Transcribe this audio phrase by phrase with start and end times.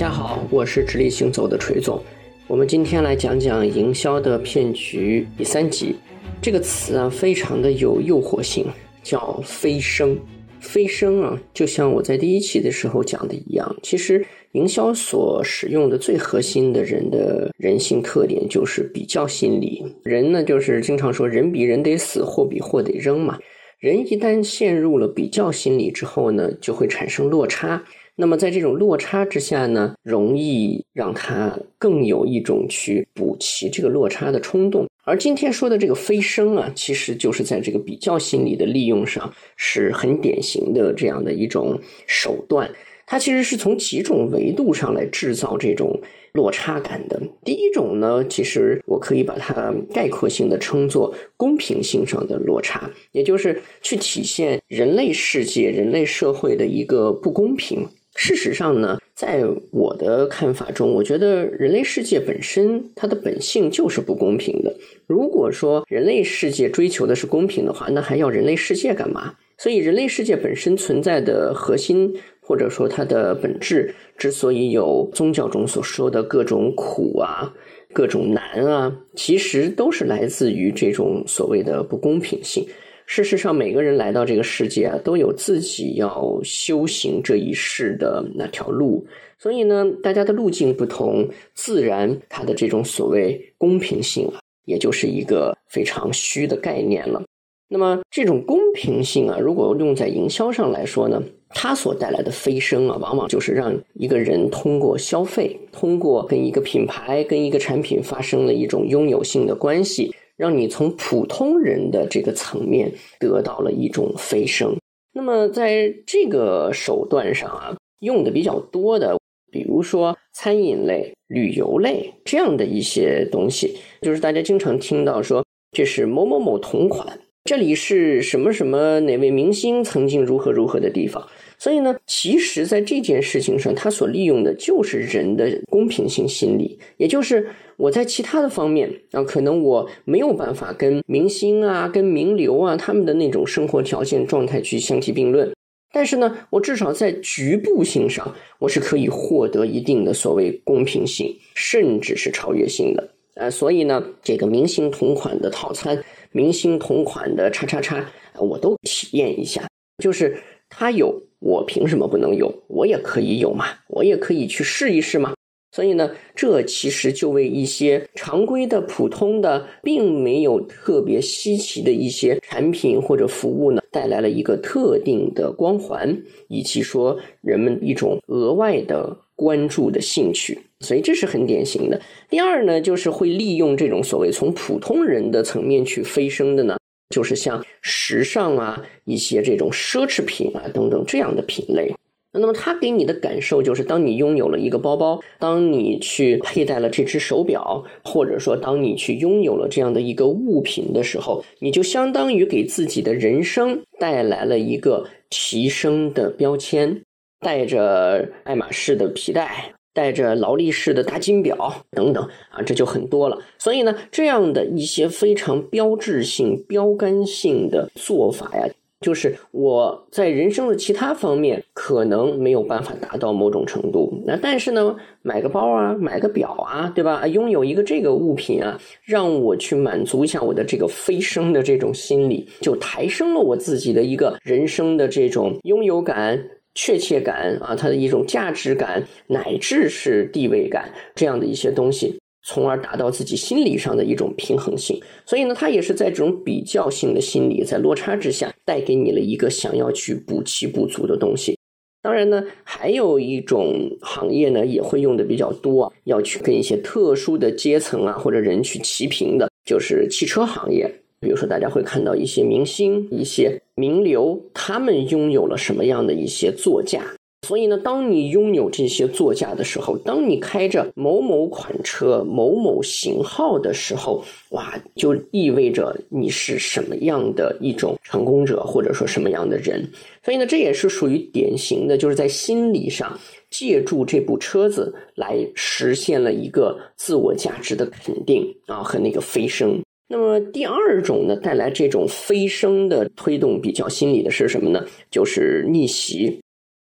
[0.00, 2.02] 大家好，我是直立行走的锤总。
[2.46, 5.94] 我们今天来讲讲营销的骗局第三集。
[6.40, 8.64] 这个词啊，非常的有诱惑性，
[9.02, 10.18] 叫飞升。
[10.58, 19.84] 飞升啊，就像我在第一期的时候讲的一样，其实营销所使用的最核心的人的人性特点就是比较心理。
[20.02, 23.38] 人呢，就是经常说人比人得死，货比货得扔嘛。
[23.78, 27.82] 人一旦陷入了比较心理之后呢，就会产生落差。
[28.16, 34.86] 那么在这种落差之下呢，容易让他更有一种去补齐这个落差的冲动。
[35.04, 42.70] 而今天说的这个飞升啊，其实就是在这个比较心理的利用上是很典型的这样的一种手段。
[43.06, 46.00] 它其实是从几种维度上来制造这种
[46.32, 47.20] 落差感的。
[47.44, 57.84] 第一种呢，其实我可以把它概括性的称作公平性上的落差，也就是去体现人类世界、人类社会的一个不公平。
[58.22, 64.70] 事实上呢，在我的看法中，我觉得人类世界本身它的本性就是不公平的。
[65.06, 69.32] 如果说人类世界追求的是公平的话，那还要人类世界干嘛？
[69.56, 77.50] 所以，人类世界本身存在的核心，或者说它的本质，之所以有宗教中所说的各种苦啊、
[77.94, 82.66] 各种难啊，其实都是来自于这种所谓的不公平性。
[83.10, 89.04] 事实上，每个人来到这个世界啊，都有自己要修行这一世的那条路。
[89.36, 97.20] 所以呢，大家的路径不同，自然它的这种所谓公平性啊，也就是一个非常虚的概念了。
[97.68, 110.14] 那么，这种公平性啊，如果用在营销上来说呢，它所带来的飞升啊，往往就是让一个人通过消费，通过跟一个品牌、跟一个产品发生了一种拥有性的关系。
[110.40, 114.74] 让你从普通人的这个层面得到了一种飞升。
[115.12, 119.18] 那么在这个手段上啊，用的比较多的，
[119.52, 131.22] 比如说餐饮类、旅游类这样的一些东西，就是大家经常听到说这是某某某同款，这里是什么什么哪位明星曾经如何如何的地方。
[131.58, 137.46] 所以呢，其实，在这件事情上，他所利用的就是人的公平性心理，也就是
[137.80, 145.50] 我在其他的方面啊，可能我没有办法跟明星啊、跟名流啊他们的那种生活条件状态去相提并论，
[145.90, 153.48] 但是呢，我至少在局部性上，我是可以获得一定的所谓公平性，甚至是超越性的啊。
[153.48, 158.04] 所以呢，这个明星同款的套餐，明星同款的叉叉叉，
[158.38, 159.66] 我都体验一下，
[160.02, 160.36] 就是
[160.68, 161.22] 他有。
[161.40, 162.52] 我凭什么不能有？
[162.68, 165.32] 我也可以有嘛，我也可以去试一试嘛。
[165.72, 180.58] 所以呢，这其实就为一些常规的、普通的，并没有特别稀奇的一些产品或者服务呢，带来了一个特定的光环，以及说人们一种额外的关注的兴趣。
[180.80, 182.00] 所以这是很典型的。
[182.28, 186.76] 第二呢，就是会利用这种所谓从普通人的层面去飞升的呢。
[187.10, 191.92] 就是像时尚啊，一些这种奢侈品啊等等这样的品类。
[192.32, 207.02] 那么它给你的感受就是，当你拥有了一个包包，当你去佩戴了这只手表，或者说当你去拥有了这样的一个物品的时候，你就相当于给自己的人生带来了一个提升的标签，
[207.40, 209.72] 带着爱马仕的皮带。
[209.92, 213.36] 带着劳力士的大金表等等啊，这就很多了。
[213.58, 218.68] 所以呢，这样的一些非常标志性、标杆性的做法呀，
[219.00, 227.26] 就是我在人生的其他方面可能没有办法达到某种程度，那但是呢，买个包啊，买个表啊，对吧？
[227.26, 236.38] 拥有一个这个物品啊，让我去满足一下我的这个飞升的这种心理，就抬升了我自己的一个人生的这种拥有感。
[236.72, 242.19] 确切感啊，它的一种价值感，乃至是地位感这样的一些东西，
[242.52, 245.00] 从而达到自己心理上的一种平衡性。
[245.24, 251.56] 所以呢，它也是在这种比较性的心理在落差之下，带给你了一个想要去补齐不足的东西。
[252.02, 260.92] 当然呢，还有一种行业呢，也会用的比较多啊，要去跟一些特殊的阶层啊或者人去齐平的，就是汽车行业。
[261.20, 267.04] 比如说，大家会看到一些明星、一些名流，他们拥有了什么样的一些座驾？
[267.46, 279.90] 所以呢，当你拥有这些座驾的时候，当你开着某某款车、某某型号的时候，哇，就意味着你是什么样的一种成功者，或者说什么样的人。
[280.22, 283.18] 所以呢，这也是属于典型的，就是在心理上
[283.50, 289.80] 借助这部车子来实现了一个自我价值的肯定啊和那个飞升。
[290.08, 294.84] 那么第二种呢，带来这种飞升的推动比较心理的是什么呢？
[295.10, 296.38] 就是逆袭。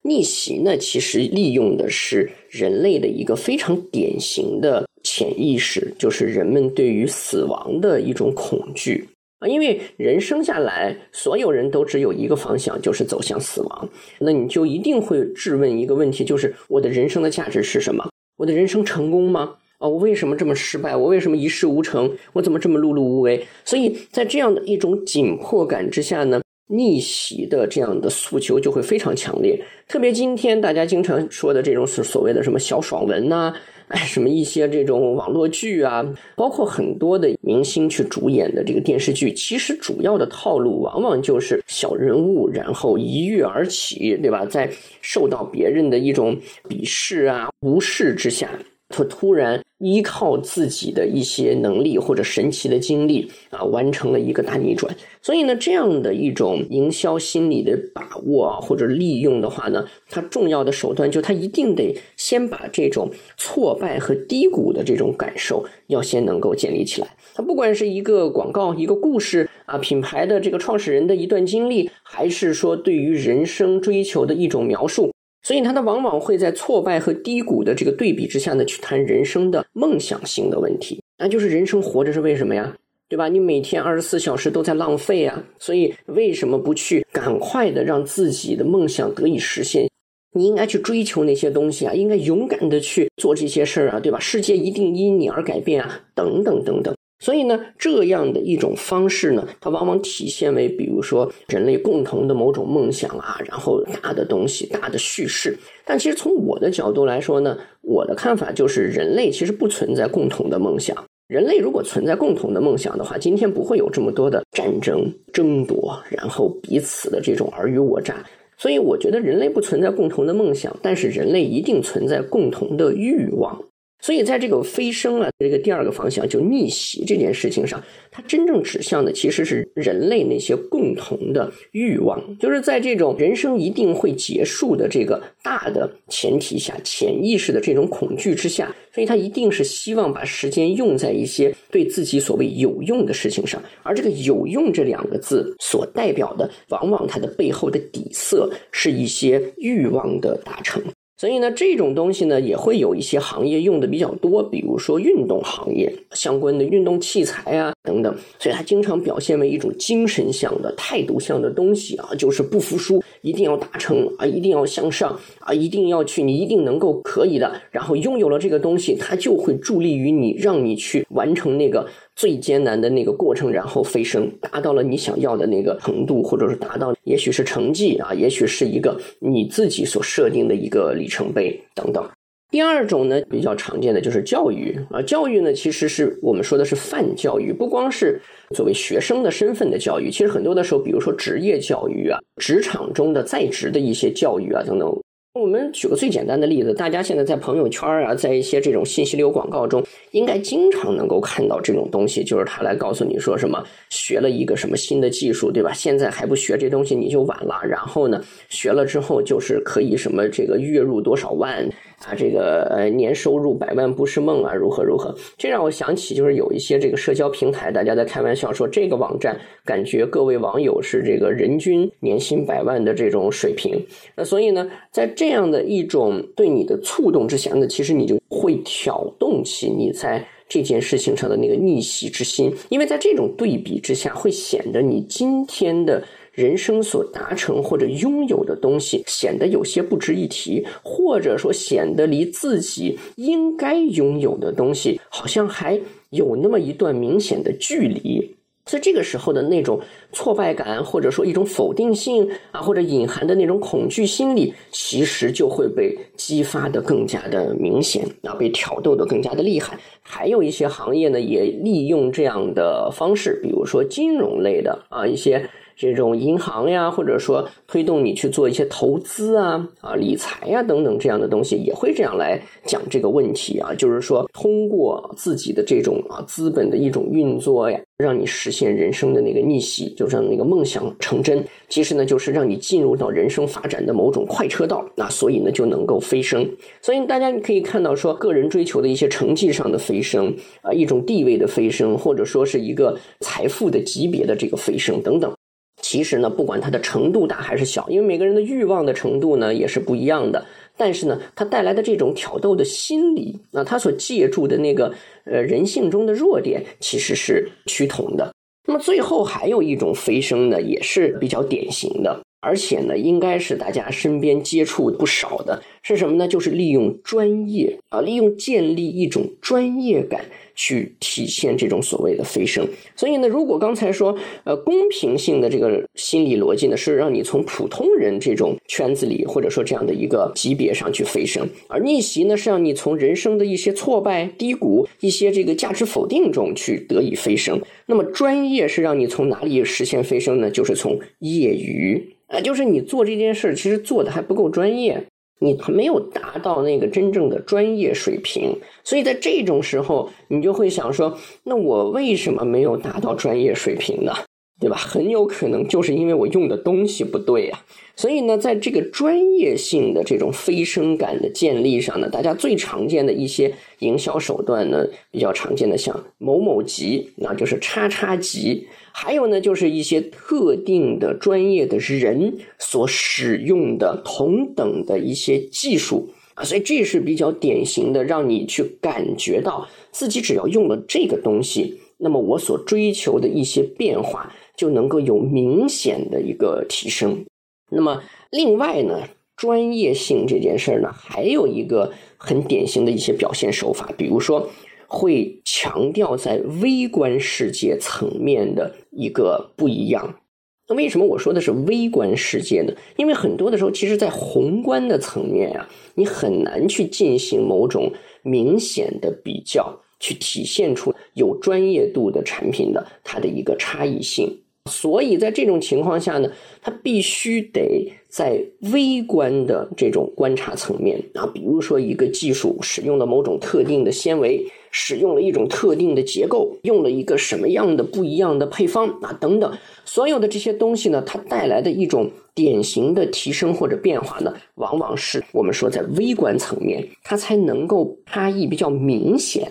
[0.08, 9.06] 逆袭呢，其实利用的是人类的一个非常典型的潜意识，就是人们对于死亡的一种恐惧
[9.40, 9.46] 啊。
[9.46, 13.88] 因为人生下来，所有人都只有一个方向，就是走向死亡。
[14.18, 18.08] 那你就一定会质问一个问题，就是我的人生的价值是什么？
[18.38, 19.56] 我的人生成功吗？
[19.78, 20.96] 啊，我为什么这么失败？
[20.96, 22.10] 我为什么一事无成？
[22.32, 23.46] 我怎么这么碌碌无为？
[23.64, 26.40] 所以在这样的一种紧迫感之下呢？
[26.68, 33.52] 逆袭的这样的诉求就会非常强烈，特别今天大家经常说的这种所所谓的什么小爽文呐，
[33.88, 36.06] 哎，什么一些这种网络剧啊，
[36.36, 44.44] 包括很多的明星去主演的这个电视剧，其实主要的套路往往就是小人物，然后一跃而起，对吧？
[44.44, 44.70] 在
[45.00, 46.36] 受到别人的一种
[46.68, 48.50] 鄙视啊、无视之下。
[48.90, 54.94] 他突然依靠自己的一些能力或者神奇的经历啊，完成了一个大逆转。
[55.22, 67.08] 所以呢，这样的一种营销心理的把握啊，或者利用的话呢，它重要的手段就它一定得先把这种挫败和低谷的这种感受要先能够建立起来。
[67.34, 75.12] 它不管是一个广告、一个故事啊，品牌的这个创始人的一段经历，还是说对于人生追求的一种描述。
[75.42, 81.00] 所以，他呢往往会在挫败和低谷的这个对比之下呢，去谈人生的梦想性的问题。
[81.16, 82.76] 那就是人生活着是为什么呀？
[83.08, 83.28] 对吧？
[83.28, 89.88] 你每天二十四小时都在浪费啊，所以为什么不去赶快的让自己的梦想得以实现？
[90.34, 94.18] 你应该去追求那些东西啊，应该勇敢的去做这些事儿啊，对吧？
[94.20, 96.94] 世界一定因你而改变啊，等等等等。
[97.20, 105.58] 所以呢，这样的一种方式呢，它往往体现为，比如说人类共同的某种梦想啊，然后大的东西、大的叙事。
[105.84, 110.96] 但其实从我的角度来说呢，我的看法就是，人类其实不存在共同的梦想。
[111.26, 118.24] 人类如果存在共同的梦想的话，今天不会有这么多的战争、争夺，然后彼此的这种尔虞我诈。
[118.56, 123.60] 所以，我觉得人类不存在共同的梦想，但是人类一定存在共同的欲望。
[124.00, 150.82] 所以，在这个飞升啊这个第二个方向，就逆袭这件事情上，它真正指向的其实是人类那些共同的欲望，就是在这种人生一定会结束的这个大的前提下，潜意识的这种恐惧之下，所以他一定是希望把时间用在一些对自己所谓有用的事情上，而这个“有用”这两个字所代表的，往往它的背后的底色是一些欲望的达成。
[151.18, 158.14] 所以呢，这种东西呢，也会有一些行业用的比较多，比如说运动行业相关的运动器材啊等等。
[158.38, 167.60] 所以它经常表现为一种精神向的态度向的东西啊，就是不服输，一定要达成啊，一定要向上啊，一定要去，你一定能够可以的。
[167.72, 171.84] 然后拥有了这个东西，它就会助力于你，让你去完成那个。
[172.18, 182.04] 最艰难的那个过程，然后飞升，达到了你想要的那个程度，或者是达到，也许是成绩啊，也许是一个你自己所设定的一个里程碑等等。
[182.50, 188.20] 第二种呢，比较常见的就是教育啊，教育呢，其实是我们说的是泛教育，不光是
[188.52, 194.92] 作为学生的身份的教育，其实很多的时候，比如说职业教育啊，职场中的在职的一些教育啊等等。
[195.38, 199.80] 我们举个最简单的例子，大家现在在朋友圈啊，在一些这种信息流广告中，
[200.10, 205.72] 应该经常能够看到这种东西，就是他来告诉你说什么学了一个什么新的技术，对吧？
[205.72, 207.60] 现在还不学这东西你就晚了。
[207.64, 211.64] 然后呢，学了之后就是可以什么这个月入多少万。
[212.04, 215.12] 啊，这个呃，年收入百万不是梦啊，如何如何？
[215.36, 223.84] 这让我想起，就是有一些这个社交平台，大家在开玩笑说，这个网站感觉各位网友是这个人均年薪百万的这种水平。
[224.14, 236.02] 那所以呢，在这样的一种对你的触动之下呢，其实你就会挑动起你在这件事情上的那个逆袭之心，因为在这种对比之下，会显得你今天的。
[236.38, 245.80] 人生所达成或者拥有的东西显得有些不值一提，或者说显得离自己应该拥有的东西好像还
[246.10, 248.36] 有那么一段明显的距离。
[248.66, 249.80] 所以这个时候的那种
[250.12, 259.76] 挫败感，或者说一种否定性啊，或者隐含的那种恐惧心理，其实就会被激发的更加的明显啊，被挑逗的更加的厉害。
[260.02, 265.48] 还有一些行业呢，也利用这样的方式，比如说金融类的啊，一些。
[265.78, 281.44] 这种银行呀，或者说推动你去做一些投资啊、啊理财呀等等这样的东西，也会这样来讲这个问题啊，就是说通过自己的这种啊资本的一种运作呀，让你实现人生的那个逆袭，就让那个梦想成真。
[281.68, 286.44] 其实呢，就是让你进入到人生发展的某种快车道，那所以呢就能够飞升。
[286.82, 295.32] 所以大家可以看到，说个人追求的一些成绩上的飞升啊，一种地位的飞升，或者说是一个财富的级别的这个飞升等等。
[295.80, 300.44] 其实呢，不管它的程度大还是小，因为每个人的欲望的程度呢也是不一样的。
[300.76, 304.94] 但是呢，它带来的这种挑逗的心理，那它所借助的那个
[305.24, 308.32] 呃人性中的弱点，其实是趋同的。
[308.66, 312.20] 那么最后还有一种飞升呢，也是比较典型的。
[312.40, 316.28] 而且呢，应该是大家身边接触不少的，是什么呢？
[316.28, 322.66] 就是利用专业啊，利用建立一种专业感去体现这种所谓的飞升。
[322.94, 337.60] 所以呢，如果刚才说呃公平性的这个心理逻辑呢，是让你从普通人这种圈子里或者说这样的一个级别上去飞升，而逆袭呢是让你从人生的一些挫败、低谷、一些这个价值否定中去得以飞升。
[337.86, 340.48] 那么专业是让你从哪里实现飞升呢？
[340.50, 342.14] 就是从业余。
[342.28, 345.02] 啊，就是你做这件事其实做的还不够专业，
[345.40, 348.54] 你还没有达到那个真正的专业水平，
[348.84, 354.12] 所以在这种时候，你就会想说，那我为什么没有达到专业水平呢？
[354.60, 354.76] 对吧？
[354.76, 357.58] 很有可能就是因为我用的东西不对呀。
[357.94, 368.66] 所以呢，在这个专业性的这种飞升感的建立上呢，大家最常见的一些营销手段呢，比较常见的像某某级，那就是叉叉级。
[368.92, 387.24] 还有呢，就是一些特定的专业的人所使用的同等的一些技术啊，所以这是比较典型的，让你去感觉到自己只要用了这个东西，那么我所追求的一些变化就能够有明显的一个提升。
[387.70, 394.50] 那么另外呢，专业性这件事儿呢，还有一个很典型的一些表现手法，比如说。
[394.90, 400.18] 会强调在微观世界层面的一个不一样。
[400.66, 402.72] 那为什么我说的是微观世界呢？
[402.96, 414.40] 因为很多的时候，其实，在宏观的层面呀，你很难去进行某种明显的比较，去体现出有专业度的产品的它的一个差异性。
[414.68, 416.30] 所以在这种情况下呢，
[416.62, 418.40] 它必须得在
[418.72, 424.46] 微观的这种观察层面啊，比如说一个技术使用了某种特定的纤维。
[424.70, 429.50] 使用了一种特定的结构，用了一个什么样的不一样的配方啊，等等，
[429.86, 439.50] 所有的这些东西呢，它带来的一种典型的提升或者变化呢，往往是我们说在微观层面，它才能够差异比较明显。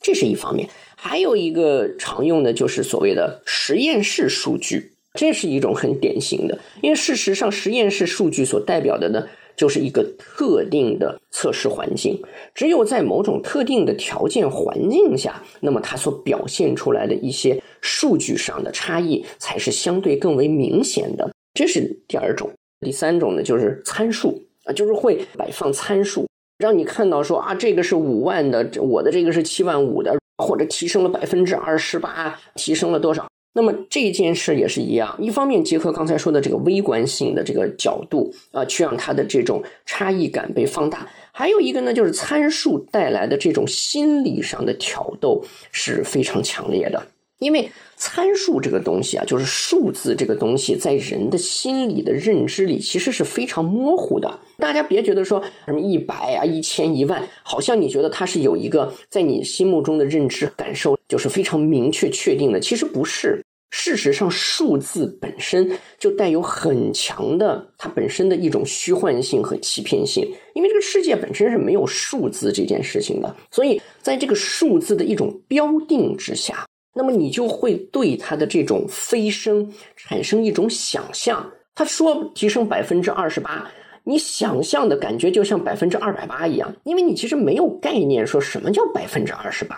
[0.00, 0.68] 这是一方面，
[1.00, 9.26] 还有一个常用的就是所谓的实验室数据，这是一种很典型的，因为事实上实验室数据所代表的呢。
[9.58, 12.16] 就是一个特定的测试环境，
[12.54, 21.28] 只有在某种特定的条件环境下，那么它所表现出来的一些数据上的差异才是相对更为明显的。
[21.54, 22.48] 这是第二种，
[22.82, 26.28] 第三种呢，就是参数啊，就是会摆放参数，
[26.58, 33.26] 让你看到说啊，这个是五万的，我的这个是七万五的，或者提升了百分之二十八，提升了多少。
[33.54, 41.00] 那么这件事也是一样，一方面结合刚才说的这个微观性的这个角度啊，去让它的这种差异感被放大；
[41.32, 45.42] 还有一个呢，就是参数带来的这种心理上的挑逗
[45.72, 47.04] 是非常强烈的。
[47.38, 54.38] 因为参数这个东西啊，就是数字这个东西，在人的心理的认知里其实是非常模糊的。
[54.58, 63.42] 大家别觉得说什么一百啊、一千、一万，好像你觉得它是有一个在你心目中的认知感受就是非常明确确定的，其实不是。
[63.70, 81.50] 事实上，数字本身就带有很强的它本身的一种虚幻性和欺骗性，因为这个世界本身是没有数字这件事情的，所以在这个数字的一种标定之下，那么你就会对它的这种飞升产生一种想象。
[81.74, 83.70] 他说提升百分之二十八。
[84.04, 89.76] 你想象的感觉就像百分之二百八一样，因为你其实没有概念说什么叫百分之二十八，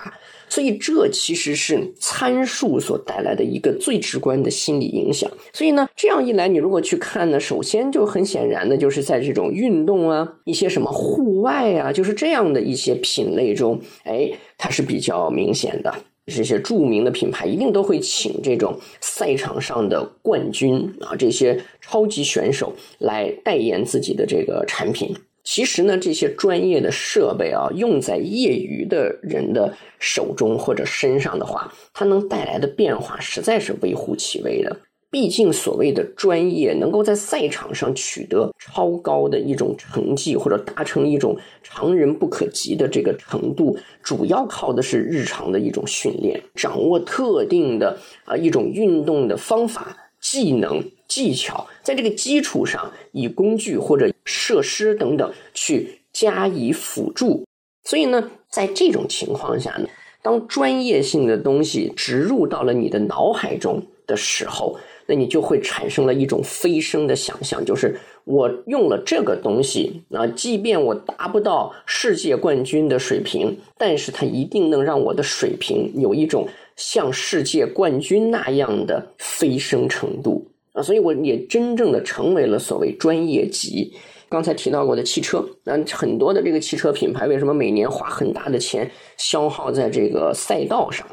[0.48, 5.28] 所以这其实是参数所带来的一个最直观的心理影响。
[5.52, 15.92] 所以呢，这样一来，你如果去看呢，首先就很显然的就是在这种运动啊、一些什么户外啊，就是这样的一些品类中，哎，它是比较明显的。
[16.30, 25.14] 这些著名的品牌一定都会请这种赛场上的冠军啊，这些超级选手来代言自己的这个产品。
[25.42, 34.76] 其实呢，这些专业的设备啊，用在业余的人的手中或者身上的话，它能带来的变化实在是微乎其微的。
[35.10, 57.44] 毕竟，所谓的专业能够在赛场上取得超高的一种成绩，或者达成一种常人不可及的这个程度，主要靠的是日常的一种训练，掌握特定的啊一种运动的方法、技能、技巧，在这个基础上，以工具或者设施等等去加以辅助。
[57.82, 59.88] 所以呢，在这种情况下呢，
[60.22, 64.78] 当专业性的东西植入到了你的脑海中的时候，
[65.10, 83.92] 那你就会产生了一种飞升的想象，就是我用了这个东西啊，即便我达不到世界冠军的水平，但是它一定能让我的水平有一种像世界冠军那样的飞升程度啊，所以我也真正的成为了所谓专业级。
[84.28, 91.04] 刚才提到过的汽车，那很多的这个汽车品牌为什么每年花很大的钱消耗在这个赛道上？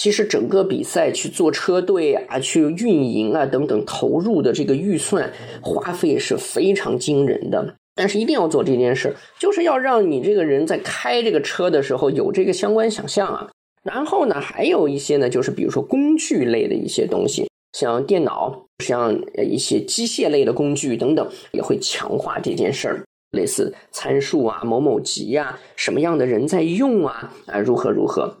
[0.00, 5.30] 其实整个比赛去做车队啊，去运营啊等等，投入的这个预算
[5.60, 7.74] 花费是非常惊人的。
[7.94, 13.50] 但是一定要做这件事，就是要让你这个人在开这个车的时候有这个相关想象啊。
[13.82, 17.46] 然后呢，还有一些呢，就是比如说工具类的一些东西。
[17.74, 19.14] 像电脑，像
[19.46, 23.04] 一些机械类的工具等等，也会强化这件事儿。
[23.32, 28.34] 类似参数啊、某某级呀、什么样的人在用啊啊，如何如何。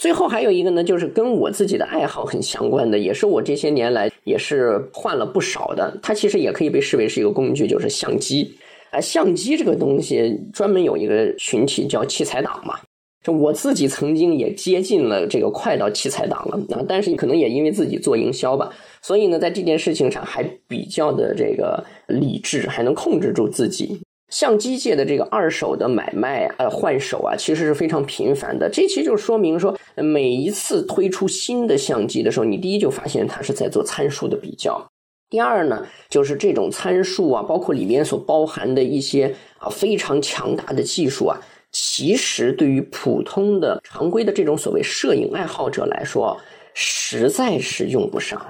[0.00, 5.94] 最后还有一个呢，就是跟我自己的爱好很相关的，也是我这些年来也是换了不少的。
[6.02, 8.50] 它其实也可以被视为是一个工具，就是相机。
[8.92, 12.80] 啊，相机这个东西专门有一个群体叫器材党嘛。
[13.22, 24.00] 就我自己曾经也接近了这个快到器材党了啊，但是可能也因为自己做营销吧，所以呢，在这件事情上还比较的这个理智，还能控制住自己。
[24.30, 28.70] 相机界的这个二手的买卖啊、换手啊，其实是非常频繁的。
[28.72, 34.80] 这其实就说明说，每一次推出新的相机的时候，你第一就发现它是在做参数的比较，
[35.28, 41.38] 第二呢，就是这种参数啊，包括里面所包含的一些啊非常强大的技术啊。
[41.72, 46.36] 其实，对于普通的常规的这种所谓摄影爱好者来说，
[46.74, 48.40] 实在是用不上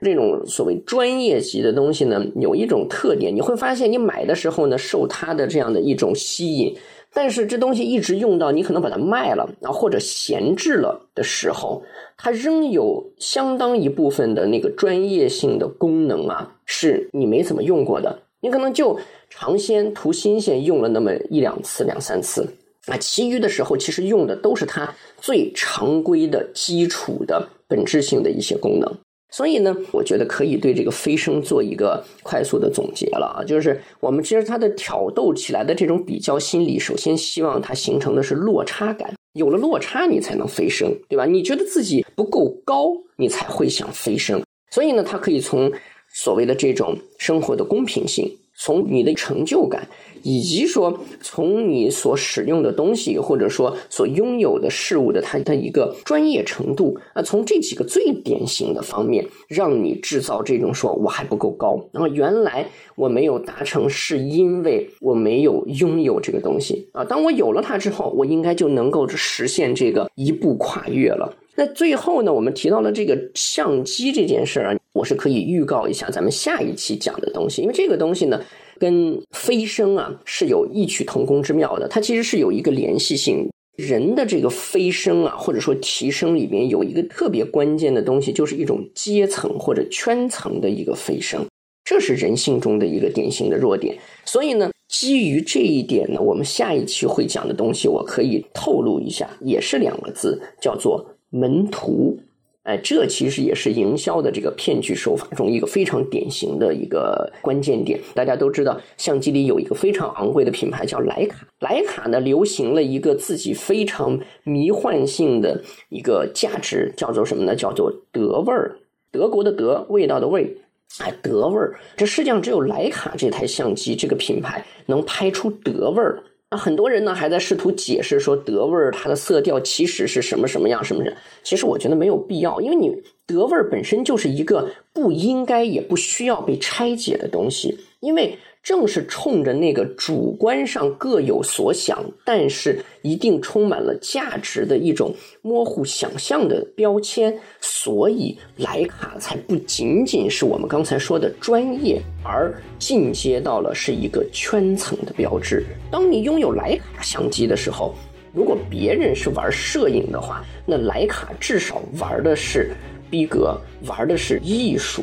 [0.00, 2.24] 这种所谓专业级的东西呢。
[2.36, 6.76] 有一种特点，你会发现，你买的时候呢，受它的这样的一种吸引，
[7.12, 11.82] 但是这东西一直用到你可能把它卖了啊，或者闲置了的时候，
[12.16, 22.46] 它仍有相当一部分的那个专业性的功能啊，是你没怎么用过的，你可能就尝鲜图新鲜用了那么一两次、两三次。
[22.86, 28.90] 啊，其余的时候其实用的都是它最常规的基础的本质性的一些功能，
[29.30, 41.26] 所以呢，我觉得可以对这个飞升做一个快速的总结了啊，就是我们其实它的挑逗起来的这种比较心理，首先希望它形成的是落差感，有了落差你才能飞升，对吧？
[41.26, 45.70] 你觉得自己不够高，你才会想飞升，所以呢，它可以从
[46.12, 49.88] 所谓的这种生活的公平性，从你的成就感。
[50.22, 67.02] 以及说，从你所使用的东西，或者说所拥有的事物的它的一个专业程度啊，从这几个最典型的方面，让你制造这种说我还不够高，然后原来我没有达成，是因为我没有拥有这个东西啊。
[67.02, 71.34] 当我有了它之后，我应该就能够实现这个一步跨越了。
[71.60, 78.40] 那最后呢，我们提到了这个相机这件事儿啊，我是可以预告一下咱们下一期讲的东西，因为这个东西呢。
[78.78, 83.46] 跟飞升啊是有异曲同工之妙的，它其实是有一个联系性。
[83.76, 91.44] 人的这个飞升啊，或者说提升里面有一个特别关键的东西，就是一种阶层或者圈层的一个飞升，
[91.84, 93.94] 这是人性中的一个典型的弱点。
[94.24, 102.18] 所以呢，基于这一点呢，我们下一期会讲的东西，我可以透露一下，也是两个字，叫做门徒。
[102.64, 107.98] 哎，这其实也是营销的这个骗局手法中一个非常典型的一个关键点。
[108.14, 111.46] 大家都知道，相机里有一个非常昂贵的品牌叫徕卡。
[111.60, 117.56] 徕卡呢，流行了一个自己非常迷幻性的一个价值，叫做什么呢？
[117.56, 118.76] 叫做德味儿。
[119.10, 120.58] 德国的德，味道的味，
[120.98, 121.80] 哎，德味儿。
[121.96, 126.22] 这世界上只有徕卡这台相机这个品牌能拍出德味儿。
[126.50, 132.92] 那很多人呢还在试图解释说德味儿它的色调其实是什么什么样什么人，其实我觉得没有必要，因为你
[133.26, 138.38] 德味儿本身就是一个不应该也不需要被拆解的东西，因为。
[138.62, 155.64] 正是冲着那个主观上各有所想，但是一定充满了价值的一种模糊想象的标签，所以徕卡才不仅仅是我们刚才说的专业，而进阶到了是一个圈层的标志。
[155.90, 157.94] 当你拥有徕卡相机的时候，
[158.32, 162.72] 如果别人是玩摄影的话，那徕卡至少玩的是
[163.08, 165.02] 逼格，玩的是艺术。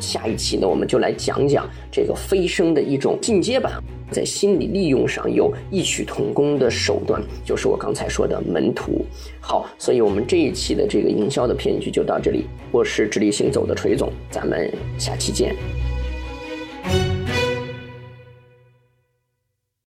[0.00, 3.72] 下一期呢，我们就来讲讲这个飞升的一种进阶版，
[4.10, 9.04] 在心理利用上有异曲同工的手段，就是我刚才说的门徒。
[9.40, 12.46] 好，所以我们这一期的这个营销的骗局就到这里。
[12.72, 15.54] 我是直立行走的锤总，咱们下期见。